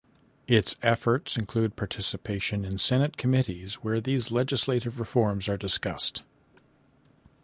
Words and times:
Its 0.47 0.75
efforts 0.81 1.37
include 1.37 1.75
participation 1.75 2.65
in 2.65 2.79
Senate 2.79 3.17
committees 3.17 3.75
where 3.83 4.01
these 4.01 4.31
legislative 4.31 4.99
reforms 4.99 5.47
are 5.47 5.57
discussed. 5.57 6.23